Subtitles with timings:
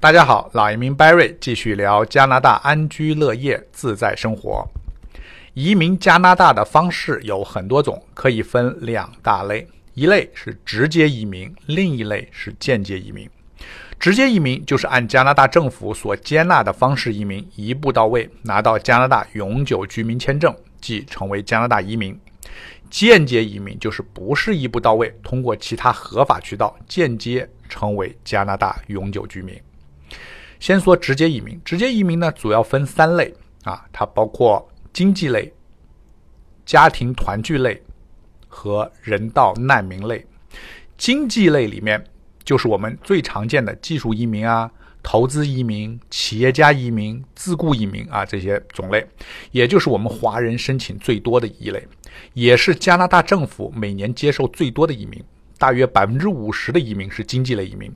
[0.00, 4.64] 大家好，老移民 Barry 继续聊加拿大安居乐业、自在生活。
[5.54, 13.28] 移民加拿大的方式有很多种，可以分两大类：一类是直接移民，另一类是间接移民。
[13.98, 22.16] 直接移民就是按加拿大政府所接纳的方式移民，一步到位拿到加拿大永久居民签证，即成为加拿大移民。
[22.88, 29.60] 间接移民就是不是一步到位，通过其他合法渠道间接成为加拿大永久居民。
[30.60, 33.32] 先说直接移民，直接移民呢主要分三类
[33.64, 35.52] 啊，它包括经济类、
[36.66, 37.80] 家庭团聚类
[38.48, 40.24] 和人道难民类。
[40.96, 42.02] 经济类里面
[42.42, 44.68] 就是我们最常见的技术移民啊、
[45.00, 49.06] 投资移民、企业家移民、自雇移民啊这些种类，
[49.52, 51.86] 也就是我们华人申请最多的一类，
[52.34, 55.22] 也是加拿大政府每年接受最多的移民，
[55.56, 57.94] 大约百分之五十的移民是经济类移民。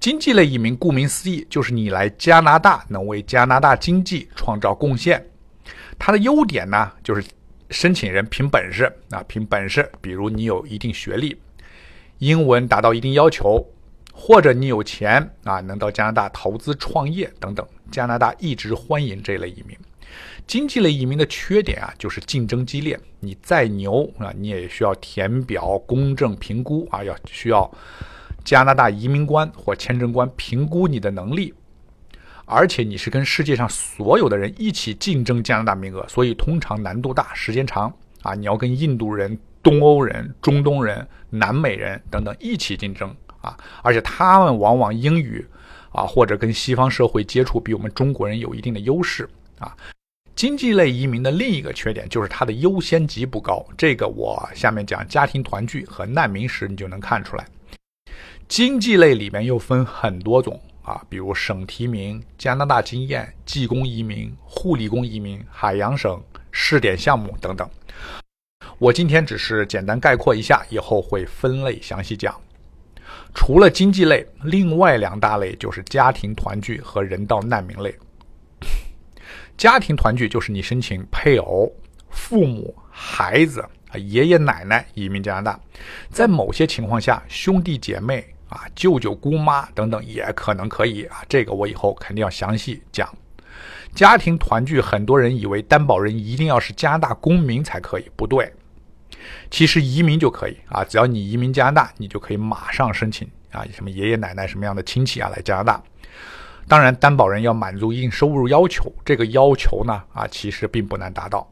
[0.00, 5.24] 经济类移民，顾名思义，就是你来加拿大能为加拿大经济创造贡献。
[5.98, 7.24] 它的优点呢，就是
[7.70, 11.36] 申请人凭本事啊，凭本事，比如你有一定学历，
[12.18, 13.66] 英文达到一定要求，
[14.12, 17.66] 或者你有钱啊，能到加拿大投资创业等等。
[17.90, 19.76] 加拿大一直欢迎这类移民。
[20.46, 27.68] 经济类移民的缺点啊，就是竞争激烈，你再牛啊，你也需要填表、公证、评估啊，要需要。
[28.44, 31.52] 加拿大移民官或签证官评估你的能力，
[32.46, 38.34] 而且你是跟世界上所有的人一起竞争加拿大名额，所以通常难度大，时间长啊！
[38.34, 43.56] 你要跟印度人、东欧人、中东人、南美人等等一起竞争啊！
[43.82, 45.46] 而且他们往往英语
[45.92, 49.76] 啊或者跟西方社会接触比我们中国人有一定的优势啊。
[50.34, 57.44] 经济类移民的另一个缺点就是它的优先级不高，这个我下面讲家庭团聚和难民时你就能看出来。
[58.48, 66.18] 经济类里面又分很多种啊，比如省提名、加拿大经验、技工移民、护理工移民、海洋省
[66.50, 67.68] 试点项目等等。
[68.78, 72.34] 我今天只是简单概括一下，以后会分类详细讲。
[73.34, 77.94] 除了经济类，另外两大类就是家庭团聚和人道难民类。
[79.58, 81.70] 家庭团聚就是你申请配偶、
[82.08, 85.60] 父母、孩子啊、爷爷奶奶移民加拿大，
[86.08, 88.26] 在某些情况下，兄弟姐妹。
[88.48, 93.08] 啊，舅舅、姑妈等等也可能可以啊，这个我以后肯定要详细讲。
[93.94, 98.52] 家庭团聚，很多人以为担保人一定要是加拿大公民才可以，不对，
[99.50, 105.82] 其实移民就可以啊，只要你移民加拿大，你就可以马上申请啊，什么爷爷奶奶什么样的亲戚啊来加拿大。
[106.68, 111.50] 当然，担保人要满足一定收入要求，这个要求呢啊，其实并不难达到。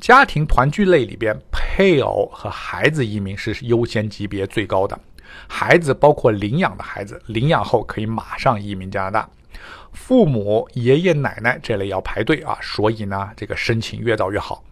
[0.00, 4.98] 家庭团聚类里边，配偶和孩子移民是优先级别最高的。
[5.48, 9.28] 孩子包括领养的孩子，领养后可以马上移民加拿大。
[9.92, 14.64] 父母、爷爷奶奶这类要排队啊，所以呢，这个申请越早越好。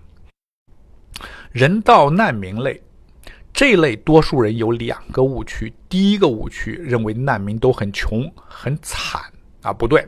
[1.52, 2.82] 人道难民类
[3.52, 9.22] 这类，多数人有两个误区：第一个误区认为难民都很穷、很惨
[9.62, 10.04] 啊，不对，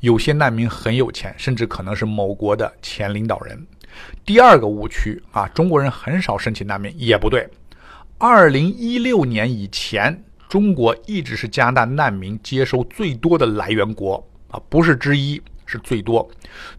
[0.00, 3.66] 有些难民很有钱，甚至可能是某国的前领导人。
[4.26, 7.48] 第二个误区啊，中国人很少申请难民，也不对。
[8.20, 14.16] 二零一六年以前，中国一直是加拿大难民接收最多的来源国
[14.50, 16.28] 啊，不是之一，是最多。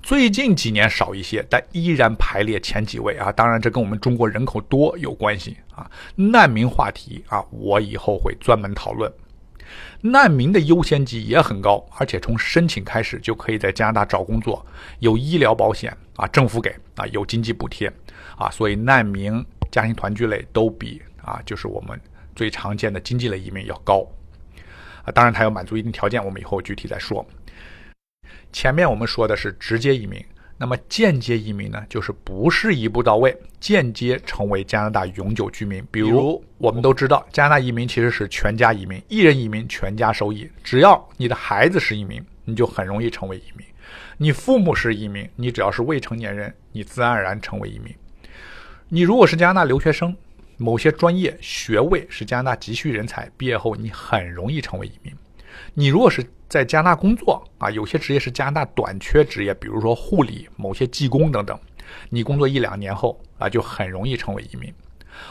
[0.04, 3.32] 最近几年少一些，但依然排列前几位啊。
[3.32, 5.90] 当然，这跟我们中国人口多有关系啊。
[6.14, 9.10] 难民话题啊，我以后会专门讨论。
[10.02, 14.66] 难民的优先级也很高，而且从申请开始就可以在加拿大找工作，
[15.00, 17.90] 有医疗保险啊，政府给啊，有经济补贴
[18.36, 21.02] 啊，所以难民、家庭团聚类都比。
[21.22, 22.00] 啊，就是我们
[22.34, 24.08] 最常见的经济类移民要高，
[25.04, 27.24] 啊，当然它要满足一定条件，我们以后具体再说。
[28.52, 30.24] 前面我们说的是直接移民，
[30.58, 35.86] 那么间接移民呢，就是不是一步到位，间接成为加拿大永久居民。
[35.92, 40.50] 比如我们都知道，加拿大移民其实是全家移民，一人移民全家受益。
[40.64, 43.68] 只要你的孩子是移民，你就很容易成为移民；
[44.18, 47.94] 你父母是移民，你只要是未成年人，你自然而然成为移民。
[48.90, 50.16] 你如果是加拿大留学生。
[50.62, 55.16] 某些专业学位是加拿大急需人才，毕业后你很容易成为移民。
[55.74, 61.58] 你如果是在加拿大工作啊，有些职业是加拿大短缺职业，比如说护理、某些技工等等，
[62.10, 64.70] 你工作一两年后啊，就很容易成为移民。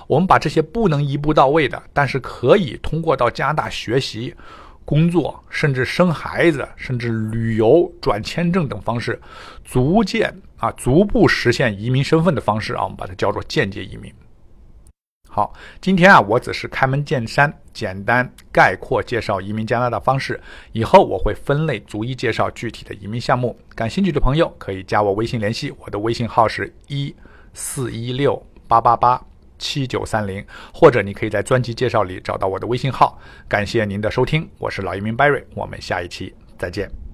[0.06, 4.34] 我们把这些不能一步到位的，但是可以通过到加拿大学习、
[4.88, 9.20] 工作，甚至生孩子，甚至旅游、转签证等方式，
[9.62, 14.10] 逐渐啊，逐步实现移民身份的方式啊，我们把它叫做间接移民。
[15.28, 15.52] 好，
[15.82, 20.40] 今天啊，我只是开门见山，简单概括介绍移民加拿大方式。
[20.72, 23.54] 以后我会分类逐一介绍具体的移民项目。
[23.74, 27.14] 感兴趣的朋友可以加我微信联系，我的微信号是一
[27.52, 29.22] 四一六八八八
[29.58, 33.20] 七九三零，或者你可以在专辑介绍里找到我的微信号。
[33.48, 37.07] 感谢您的收听，我是老移民 Barry，我们下一期再见。